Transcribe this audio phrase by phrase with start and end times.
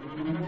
[0.00, 0.41] Muy buenas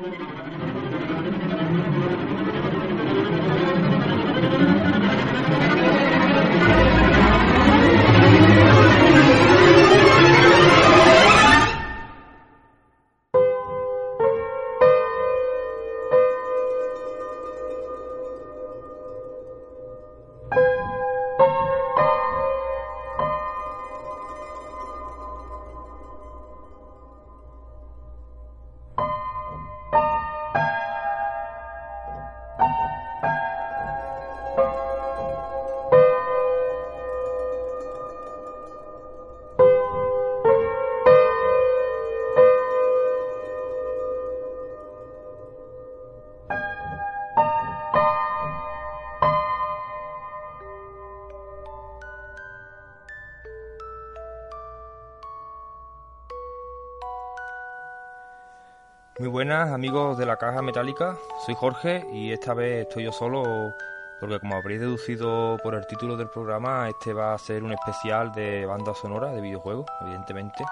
[59.74, 63.74] amigos de la caja metálica, soy Jorge y esta vez estoy yo solo
[64.20, 68.32] porque como habréis deducido por el título del programa, este va a ser un especial
[68.32, 70.64] de banda sonora de videojuegos, evidentemente.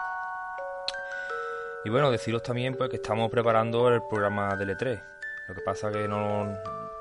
[1.85, 5.03] Y bueno, deciros también pues que estamos preparando el programa del E3.
[5.49, 6.57] Lo que pasa que no,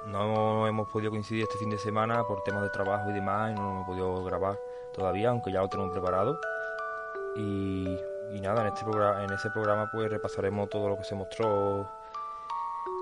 [0.08, 3.54] no hemos podido coincidir este fin de semana por temas de trabajo y demás y
[3.54, 4.58] no hemos podido grabar
[4.92, 6.40] todavía, aunque ya lo tenemos preparado.
[7.38, 7.96] Y
[8.34, 11.90] y nada, en este programa, en ese programa pues repasaremos todo lo que se mostró,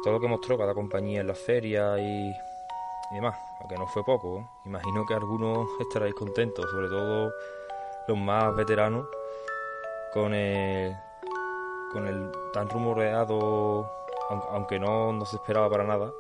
[0.04, 2.34] todo lo que mostró cada compañía en la feria y,
[3.12, 4.50] demás, aunque no fue poco.
[4.66, 7.32] Imagino que algunos estaréis contentos, sobre todo
[8.08, 9.08] los más veteranos,
[10.14, 10.96] con el,
[11.92, 13.92] con el tan rumoreado,
[14.52, 16.12] aunque no, no se esperaba para nada,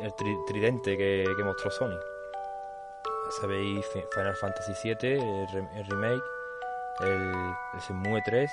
[0.00, 0.14] el
[0.46, 1.98] tridente que, mostró Sony.
[3.40, 5.20] Sabéis Final Fantasy VII,
[5.76, 6.39] el remake
[7.02, 7.32] el,
[7.74, 8.50] el Shenmue 3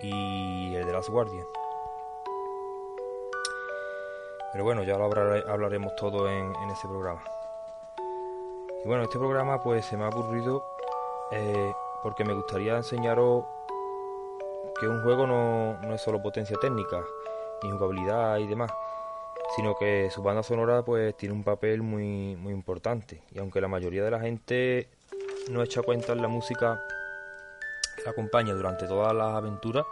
[0.00, 1.46] y el de Last Guardian.
[4.54, 7.20] Pero bueno, ya lo hablaremos todo en, ese programa.
[8.84, 10.64] Y bueno, este programa pues se me ha ocurrido
[11.32, 11.72] eh,
[12.04, 13.44] porque me gustaría enseñaros
[14.78, 17.02] que un juego no, no, es solo potencia técnica,
[17.64, 18.72] ni jugabilidad y demás,
[19.56, 23.22] sino que su banda sonora pues tiene un papel muy, muy importante.
[23.32, 24.88] Y aunque la mayoría de la gente
[25.50, 26.80] no echa cuenta en la música
[28.04, 29.86] te acompaña durante todas las aventuras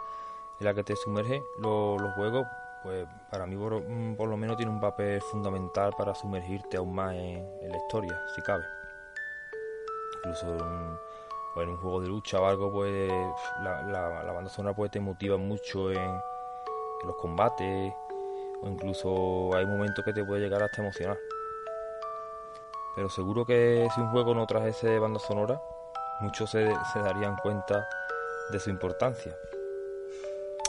[0.59, 2.45] en las que te sumerge, los, juegos,
[2.83, 7.13] pues para mí mm, por, lo menos tiene un papel fundamental para sumergirte aún más
[7.13, 8.63] en, la historia, si cabe.
[10.17, 10.47] Incluso
[11.57, 13.11] en, un juego de lucha o algo, pues
[13.61, 16.21] la, banda sonora pues, te motiva mucho en,
[17.05, 17.93] los combates
[18.61, 21.17] o incluso hay momentos que te puede llegar hasta emocionar.
[22.95, 25.59] Pero seguro que si un juego no trajese banda sonora,
[26.21, 27.85] muchos se darían cuenta
[28.51, 29.35] de su importancia.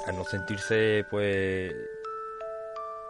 [0.06, 1.72] Al no sentirse, pues,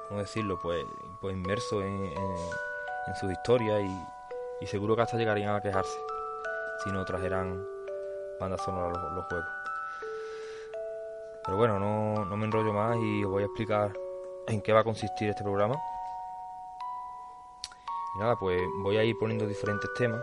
[0.09, 0.59] ¿cómo decirlo?
[0.63, 0.85] Pues,
[1.21, 3.83] pues inmerso en, en, sus historias
[4.61, 5.99] y, seguro que hasta llegarían a quejarse
[6.83, 7.63] si no trajeran
[8.41, 9.47] bandas sonoras los, los juegos.
[11.45, 13.93] Pero bueno, no, no me enrollo más y os voy a explicar
[14.49, 15.77] en qué va a consistir este programa.
[18.15, 20.23] Y nada, pues voy a ir poniendo diferentes temas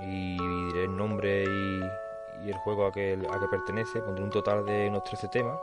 [0.00, 0.36] y
[0.66, 1.80] diré el nombre y,
[2.44, 5.58] y el juego a que, a que pertenece, pondré un total de unos 13 temas.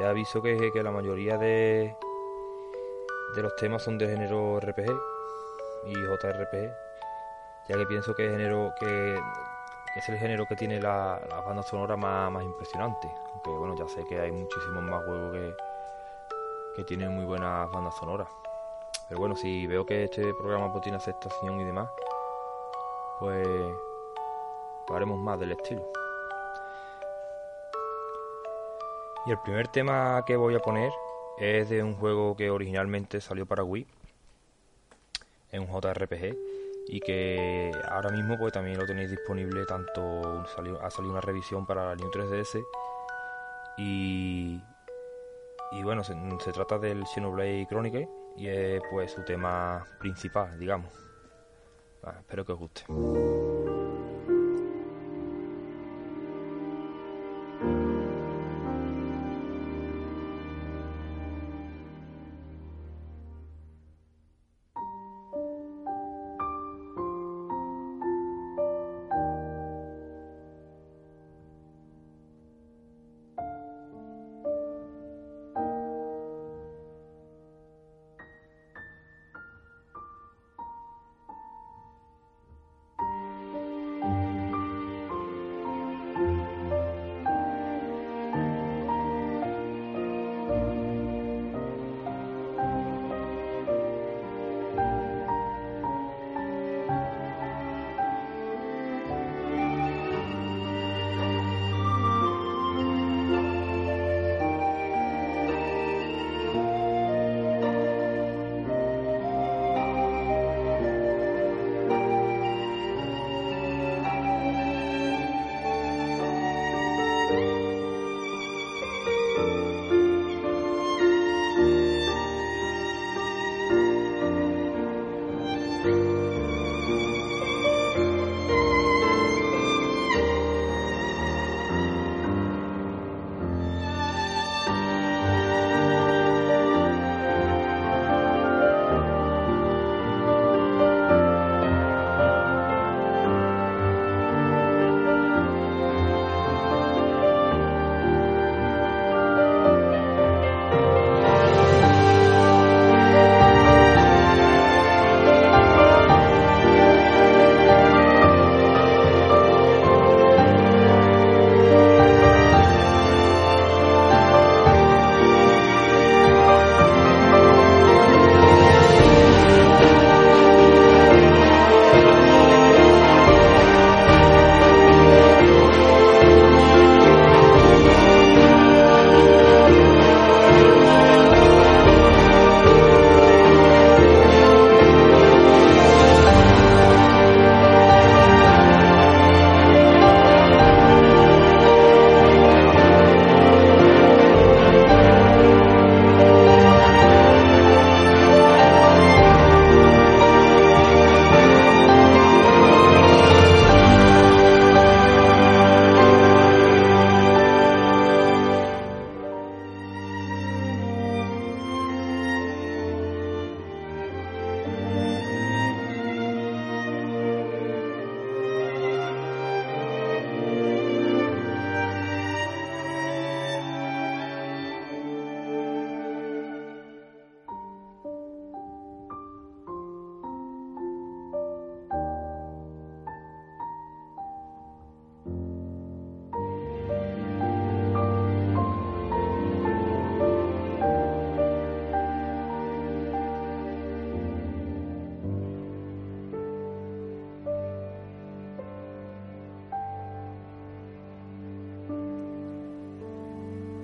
[0.00, 1.96] Ya aviso que, que la mayoría de,
[3.34, 4.90] de los temas son de género RPG
[5.86, 6.72] y JRPG,
[7.68, 9.14] ya que pienso que, género, que,
[9.96, 13.08] es el género que tiene la, la banda sonora más, más impresionante.
[13.32, 15.54] Aunque bueno, ya sé que hay muchísimos más juegos que,
[16.76, 18.28] que tienen muy buenas bandas sonoras.
[19.08, 21.88] Pero bueno, si veo que este programa pues, tiene aceptación y demás,
[23.20, 23.46] pues
[24.90, 25.90] haremos más del estilo.
[29.26, 30.92] Y el primer tema que voy a poner
[31.38, 33.86] es de un juego que originalmente salió para Wii,
[35.50, 36.36] es un JRPG
[36.86, 40.44] y que ahora mismo pues también lo tenéis disponible tanto
[40.82, 42.62] ha salido una revisión para la New 3DS
[43.78, 44.60] y
[45.72, 46.14] y bueno se,
[46.52, 50.92] trata del Xenoblade Chronicle y es pues su tema principal digamos
[52.20, 52.84] espero que os guste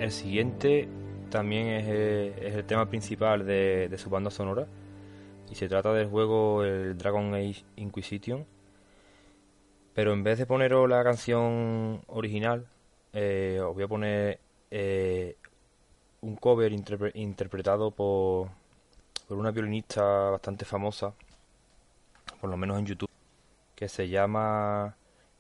[0.01, 0.89] el siguiente
[1.31, 1.87] también es,
[2.55, 4.67] el tema principal de, su banda sonora
[5.51, 8.47] y se trata del juego el Dragon Age Inquisition.
[9.95, 12.67] Pero en vez de poneros la canción original,
[13.13, 15.37] eh, os voy a poner eh,
[16.23, 18.49] un cover interpretado por,
[19.29, 21.13] por una violinista bastante famosa,
[22.41, 23.11] por lo menos en YouTube,
[23.75, 24.97] que se llama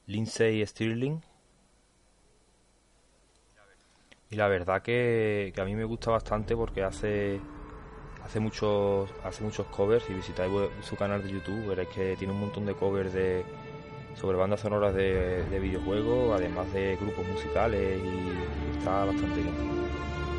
[0.07, 1.23] Lindsay Stirling
[4.31, 7.41] y la verdad que, a mí me gusta bastante porque hace
[8.25, 10.05] hace muchos hace muchos covers.
[10.05, 13.44] Si visitáis su canal de YouTube veréis que tiene un montón de covers de
[14.15, 19.55] sobre bandas sonoras de, de videojuegos además de grupos musicales y, está bastante bien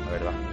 [0.06, 0.51] la verdad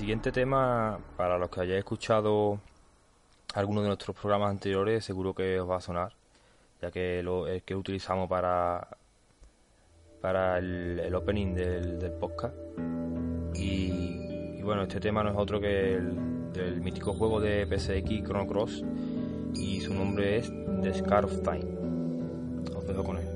[0.00, 2.58] siguiente tema, para los que hayáis escuchado
[3.52, 6.14] alguno de nuestros programas anteriores, seguro que os va a sonar,
[6.80, 8.88] ya que lo, el que utilizamos para
[10.22, 12.54] para el, opening del, podcast.
[13.54, 18.82] Y, bueno, este tema no es otro que el mítico juego de PSX Chrono Cross
[19.54, 20.50] y su nombre es
[20.82, 21.66] The Scar of Time.
[22.74, 23.29] Os dejo con él.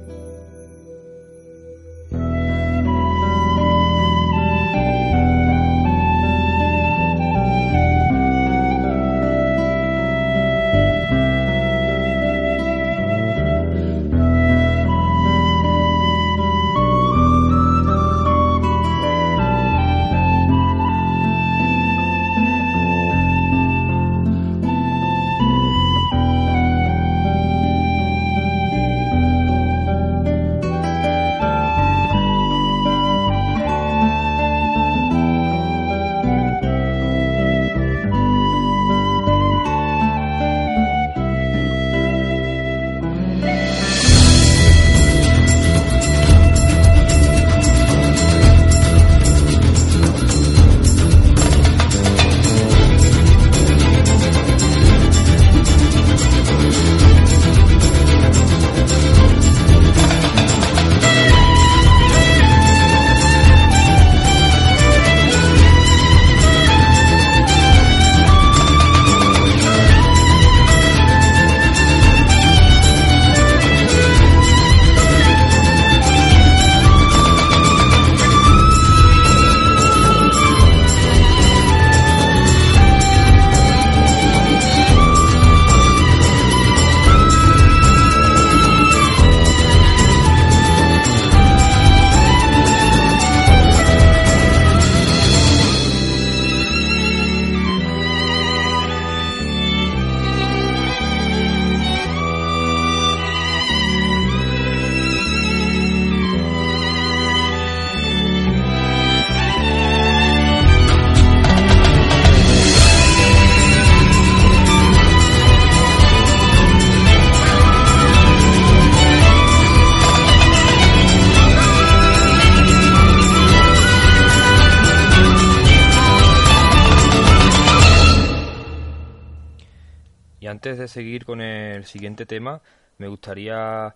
[130.85, 132.61] De seguir con el siguiente tema,
[132.99, 133.95] me gustaría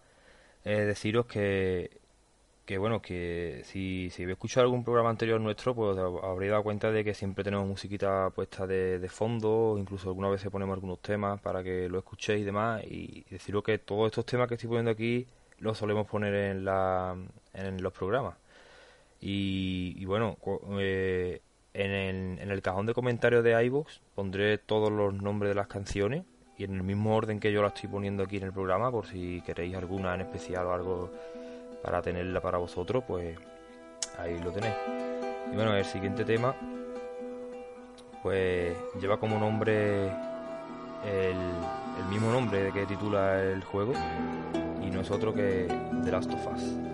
[0.64, 1.90] eh, deciros que,
[2.66, 6.90] que bueno, que si, si habéis escuchado algún programa anterior nuestro, pues habréis dado cuenta
[6.90, 11.62] de que siempre tenemos musiquita puesta de, fondo, incluso algunas veces ponemos algunos temas para
[11.62, 15.26] que lo escuchéis y demás, y deciros que todos estos temas que estoy poniendo aquí
[15.60, 17.16] los solemos poner en, la,
[17.54, 18.36] en los programas.
[19.20, 20.36] Y, bueno,
[20.78, 21.40] eh,
[21.74, 25.66] en, el, en el cajón de comentarios de iVoox pondré todos los nombres de las
[25.66, 26.24] canciones
[26.58, 29.06] y en el mismo orden que yo la estoy poniendo aquí en el programa, por
[29.06, 31.10] si queréis alguna en especial o algo
[31.82, 33.38] para tenerla para vosotros, pues
[34.18, 34.74] ahí lo tenéis.
[35.52, 36.54] Y bueno, el siguiente tema,
[38.24, 40.08] pues lleva como nombre
[41.06, 41.36] el,
[42.10, 43.92] mismo nombre que titula el juego
[44.82, 45.68] y no es otro que
[46.02, 46.87] The Last of Us.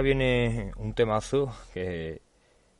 [0.00, 2.22] Viene un temazo que,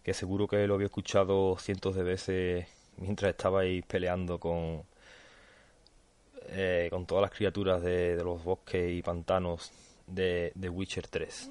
[0.03, 4.83] que seguro que lo había escuchado cientos de veces mientras estabais peleando con,
[6.49, 9.73] eh, con todas las criaturas de, de, los bosques y pantanos
[10.07, 11.51] de, de Witcher 3.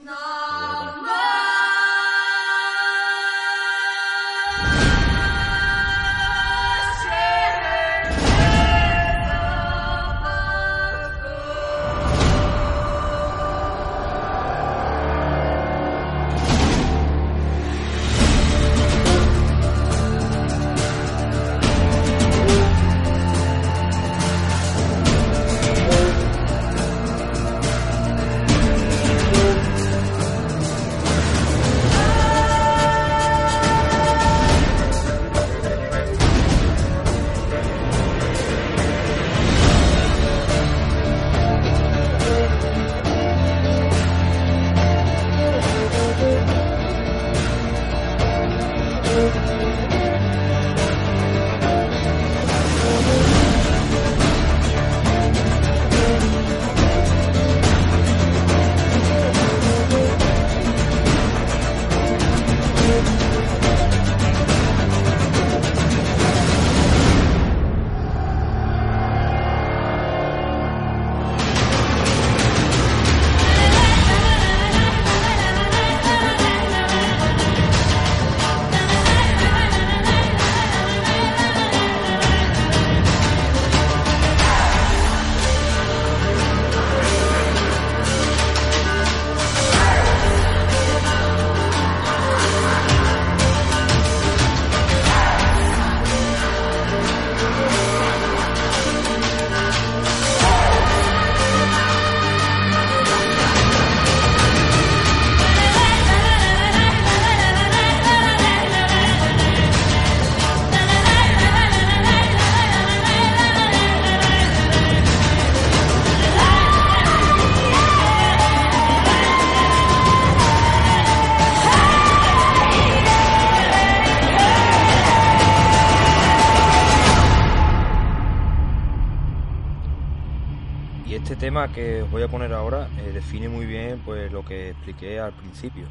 [131.57, 135.19] Tema que os voy a poner ahora eh, define muy bien pues lo que expliqué
[135.19, 135.87] al principio,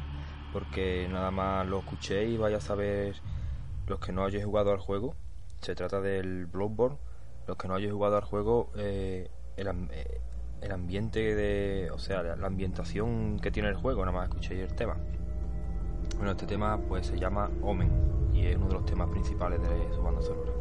[0.53, 3.15] porque nada más lo escuché y vaya a saber
[3.85, 5.13] los que no hayáis jugado al juego.
[5.59, 6.97] Se trata del Bloodborne.
[7.47, 10.21] Los que no hayáis jugado al juego, eh, el, eh,
[10.61, 14.73] el, ambiente de, o sea, la ambientación que tiene el juego, nada más escuchéis el
[14.73, 14.95] tema.
[16.15, 17.91] Bueno, este tema pues se llama Omen
[18.33, 20.56] y es uno de los temas principales de su banda sonora.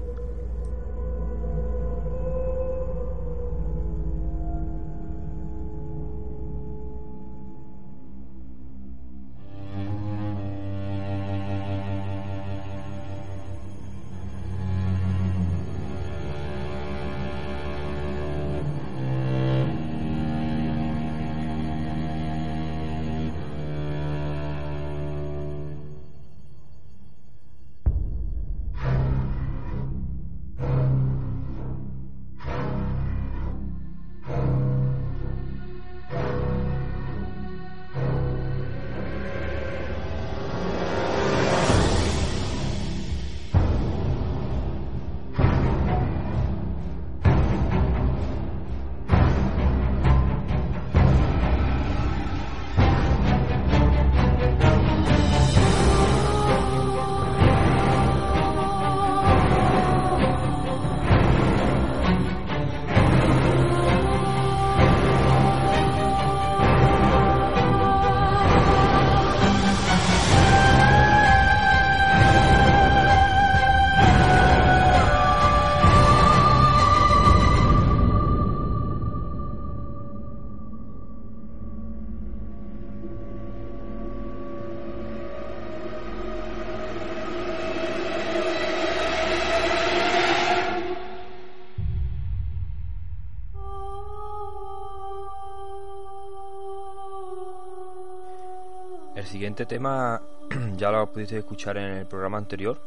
[99.46, 100.20] Siguiente tema
[100.76, 102.82] ya lo pudiste escuchar en el programa anterior.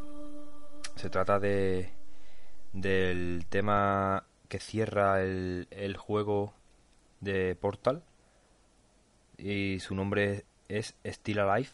[0.97, 1.93] Se trata de
[2.73, 6.51] del tema que cierra el, el juego
[7.21, 8.03] de Portal
[9.37, 11.69] y su nombre es Still Alive.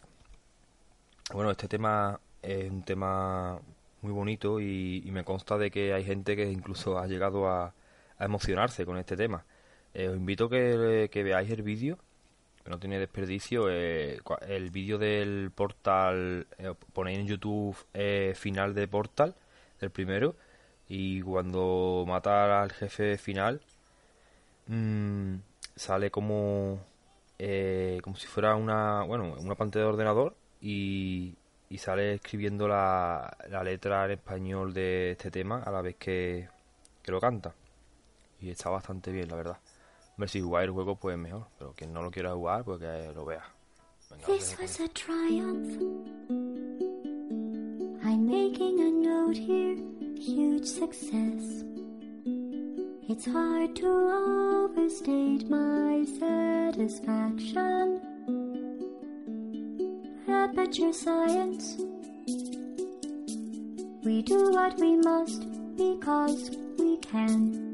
[1.33, 3.59] Bueno, este tema es un tema
[4.03, 7.73] muy bonito y, me consta de que hay gente que incluso ha llegado a,
[8.19, 9.45] emocionarse con este tema.
[9.95, 11.97] Eh, os invito que, que veáis el vídeo
[12.65, 13.69] no tiene desperdicio.
[13.69, 19.35] Eh, el vídeo del portal, eh, ponéis en YouTube eh, final de portal,
[19.79, 20.35] del primero,
[20.87, 23.61] y cuando mata al jefe final,
[24.67, 25.35] mmm,
[25.75, 26.79] sale como
[28.01, 31.35] como si fuera una, bueno, una pantalla de ordenador y,
[31.69, 36.47] y sale escribiendo la, la letra en español de este tema a la vez que,
[37.03, 37.53] que lo canta.
[38.39, 39.57] Y está bastante bien, la verdad.
[40.17, 43.11] Ver si jugáis el juego pues mejor, pero quien no lo quiera jugar pues que
[43.13, 43.43] lo vea.
[44.09, 45.81] Venga, This was a triumph.
[48.03, 49.77] I'm making a note here,
[50.17, 51.63] huge success.
[53.07, 57.99] It's hard to overstate my satisfaction.
[60.27, 61.77] Aperture science.
[64.03, 67.64] We do what we must because we can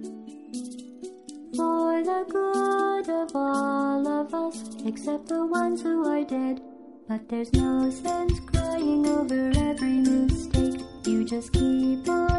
[1.62, 6.60] for the good of all of us, except the ones who are dead.
[7.08, 10.82] But there's no sense crying over every mistake.
[11.06, 12.31] You just keep on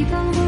[0.00, 0.39] 一当。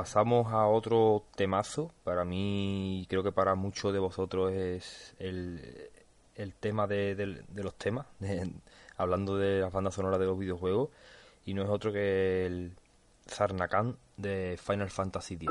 [0.00, 1.92] Pasamos a otro temazo.
[2.04, 5.90] Para mí, creo que para muchos de vosotros es el,
[6.36, 8.50] el tema de, del- de los temas, de-
[8.96, 10.88] hablando de las bandas sonoras de los videojuegos.
[11.44, 12.72] Y no es otro que el
[13.28, 15.50] Zarnakan de Final Fantasy X.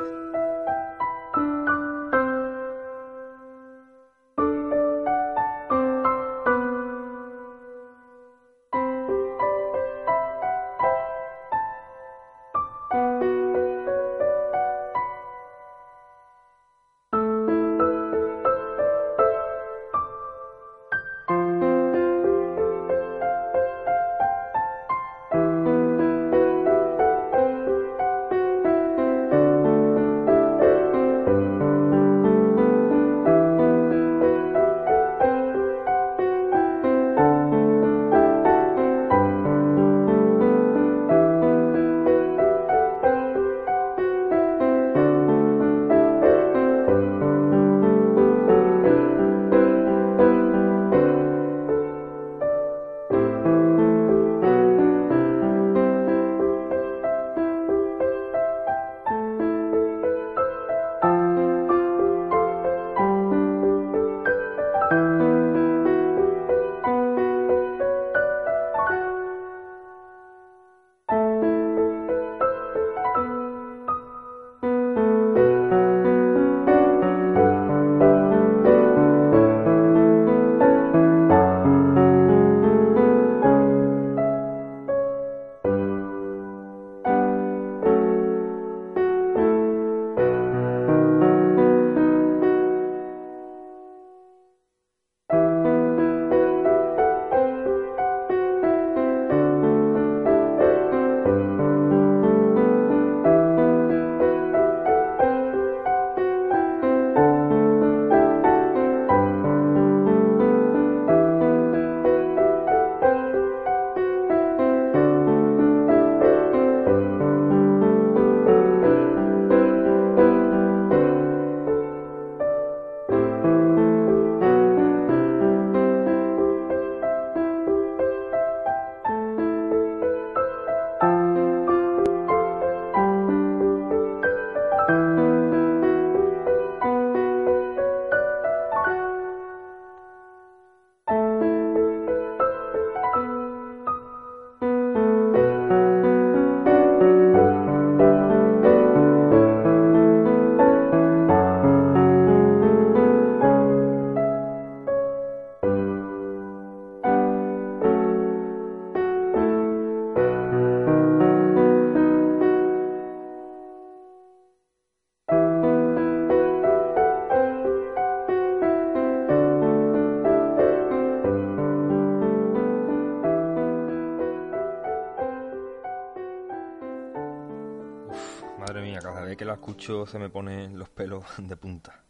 [179.39, 182.04] que la escucho se me ponen los pelos de punta.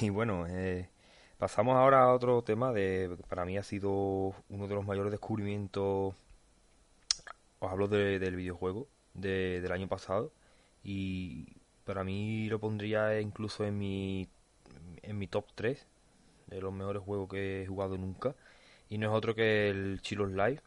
[0.00, 0.88] Y bueno, eh,
[1.38, 3.90] pasamos ahora a otro tema de para mí ha sido
[4.48, 6.14] uno de los mayores descubrimientos.
[7.60, 10.32] Os hablo de- del videojuego de- del año pasado
[10.82, 11.46] y
[11.84, 14.28] para mí lo pondría incluso en mi
[15.02, 15.86] en mi top 3
[16.48, 18.34] de los mejores juegos que he jugado nunca
[18.90, 20.62] y no es otro que el Chilos Live.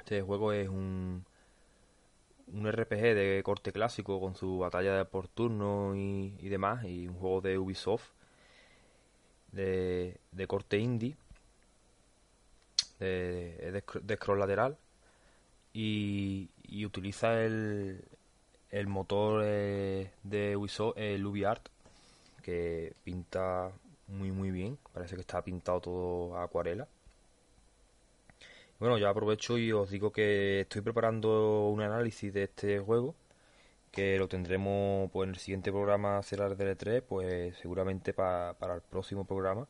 [0.00, 1.24] Este juego es un
[2.52, 7.40] un RPG de corte clásico con su batalla por turno y, demás, y un juego
[7.40, 8.10] de Ubisoft
[9.52, 11.16] de, de corte indie,
[12.98, 14.76] de, de, scro- de scroll lateral,
[15.74, 18.04] y, y utiliza el,
[18.70, 21.68] el motor eh, de Ubisoft, el UbiArt,
[22.42, 23.72] que pinta
[24.08, 24.78] muy muy bien.
[24.92, 26.88] Parece que está pintado todo a acuarela.
[28.82, 33.14] Bueno, ya aprovecho y os digo que estoy preparando un análisis de este juego
[33.92, 38.74] que lo tendremos pues en el siguiente programa será el DL3 pues seguramente pa- para
[38.74, 39.68] el próximo programa.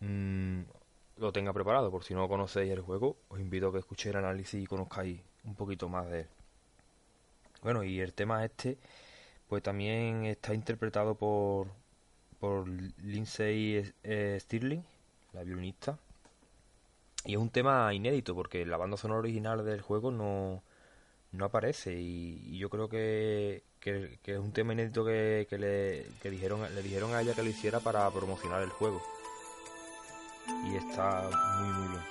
[0.00, 0.62] Mm,
[1.18, 4.24] lo tenga preparado por si no conocéis el juego os invito a que escuchéis el
[4.24, 6.28] análisis y conozcáis un poquito más de él.
[7.62, 8.76] Bueno y el tema este
[9.48, 11.68] pues también está interpretado por
[12.40, 14.84] por Lindsay eh, Stirling
[15.32, 15.96] la violinista
[17.26, 20.62] y es un tema inédito porque la banda sonora original del juego no
[21.32, 26.06] no aparece y, yo creo que, que- que es un tema inédito que, que le
[26.22, 29.02] que dijeron le dijeron a ella que lo hiciera para promocionar el juego.
[30.64, 31.28] Y está
[31.60, 32.02] muy muy bien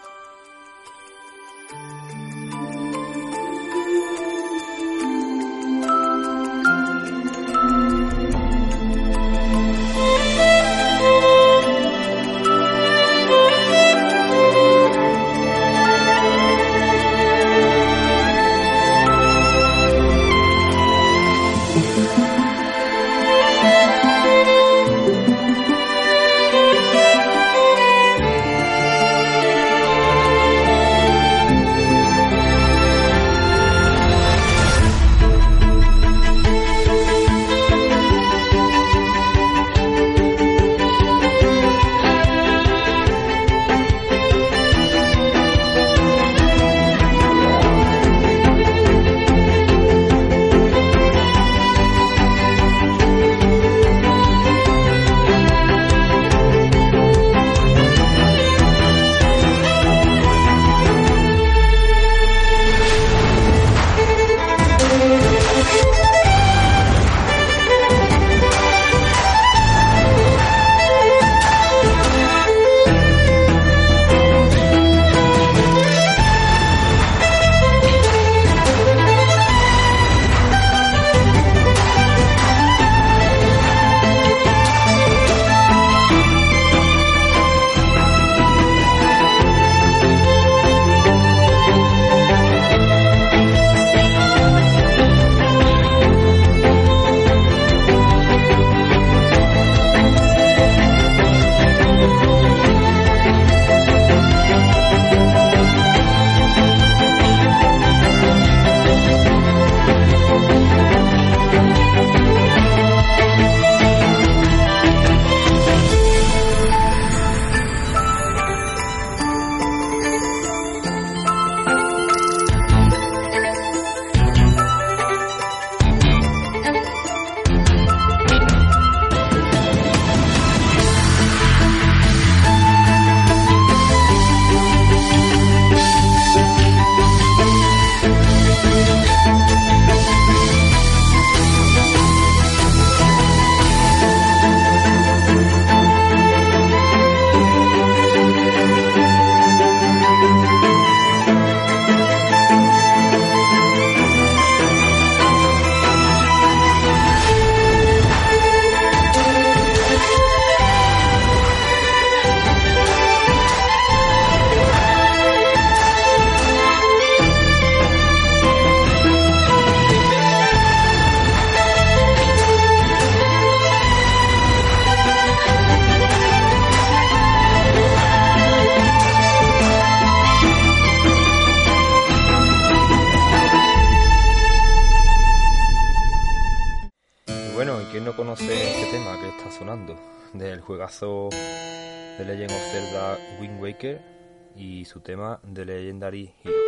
[194.95, 196.64] su tema de Legendary Hero.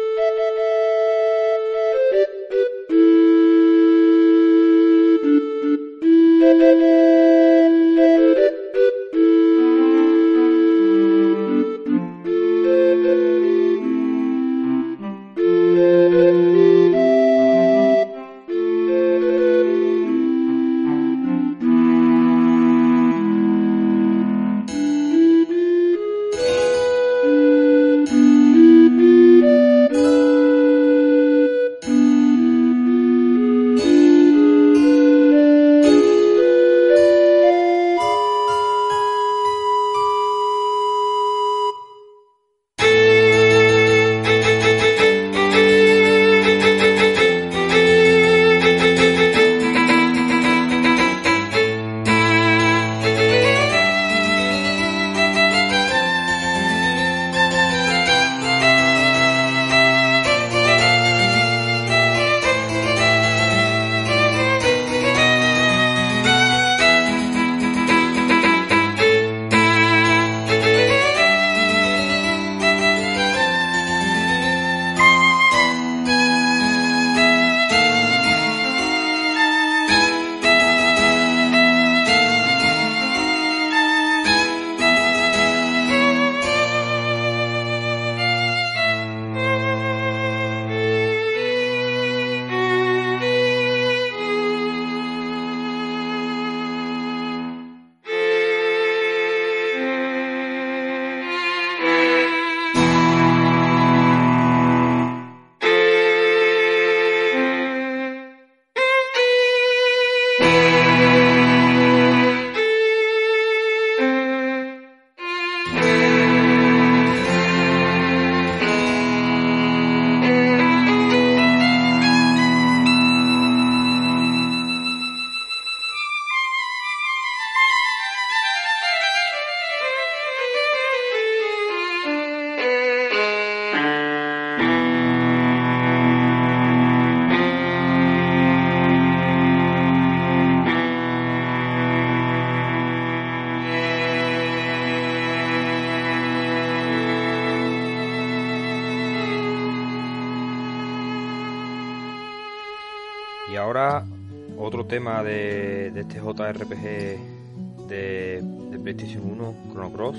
[154.67, 158.43] otro tema de, de este JRPG de,
[158.83, 160.17] PlayStation 1, Chrono Cross.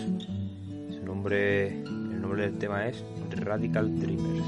[0.90, 4.44] Su nombre, el nombre del tema es Radical Dreamers.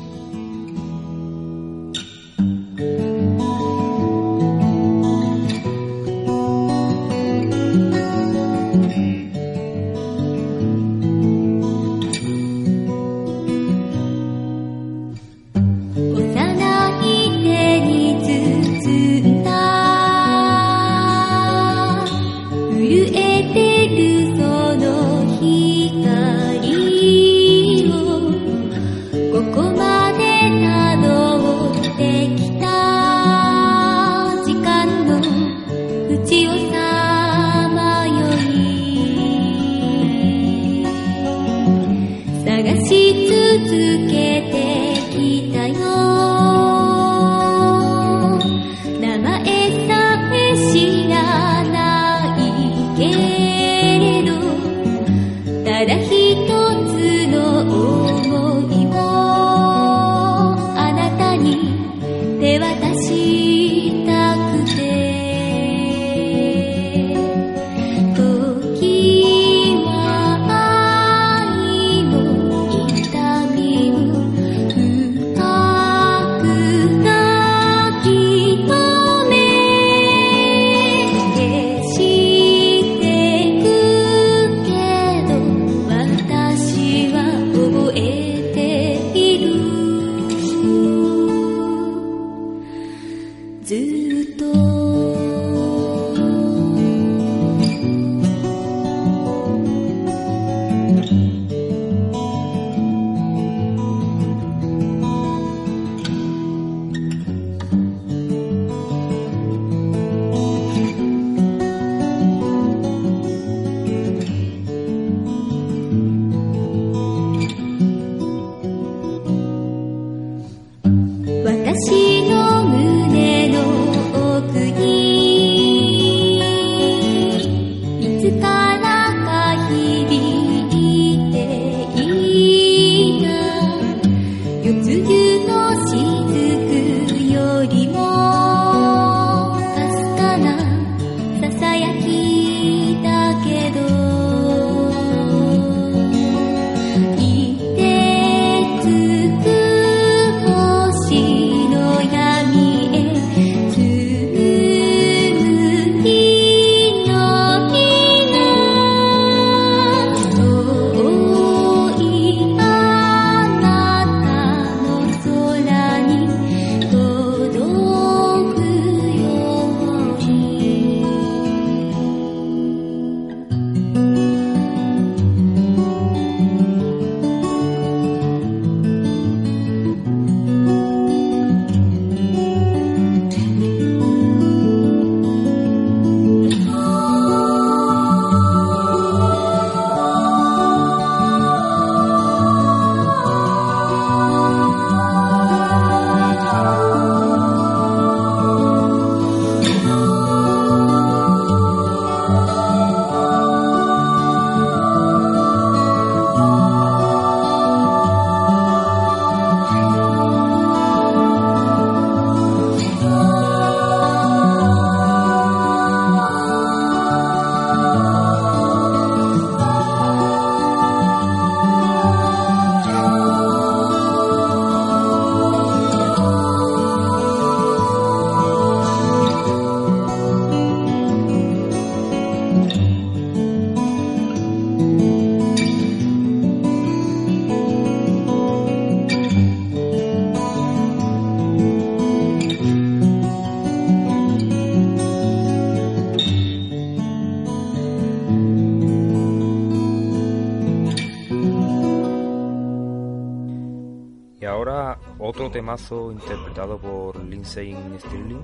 [255.30, 258.42] otro temazo interpretado por Lindsey Stirling,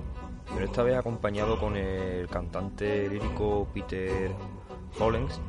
[0.53, 4.31] pero esta vez acompañado con el cantante lírico Peter
[4.97, 5.41] Hollings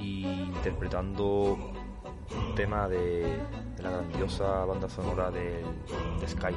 [0.00, 3.36] y interpretando un tema de,
[3.82, 5.62] la grandiosa banda sonora de
[6.26, 6.56] Sky.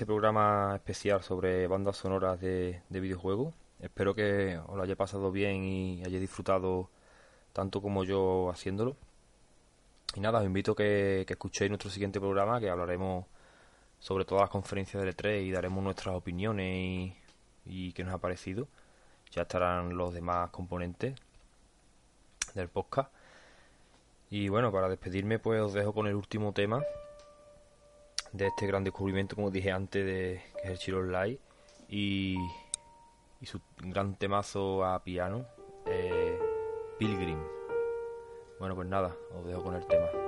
[0.00, 3.52] este programa especial sobre bandas sonoras de, de videojuegos.
[3.80, 6.88] Espero que os lo haya pasado bien y hayáis disfrutado
[7.52, 8.96] tanto como yo haciéndolo.
[10.14, 13.26] Y nada, os invito a que, escuchéis nuestro siguiente programa, que hablaremos
[13.98, 17.14] sobre todas las conferencias del E3 y daremos nuestras opiniones y,
[17.66, 18.68] y qué nos ha parecido.
[19.32, 21.14] Ya estarán los demás componentes
[22.54, 23.12] del podcast.
[24.30, 26.82] Y bueno, para despedirme, pues os dejo con el último tema
[28.32, 31.38] de este gran descubrimiento, como dije antes, de, que es el Chiro Live
[31.88, 32.36] y,
[33.40, 35.46] y su gran temazo a piano,
[35.86, 36.38] eh,
[36.98, 37.38] Pilgrim.
[38.58, 40.19] Bueno, pues nada, os dejo con el tema.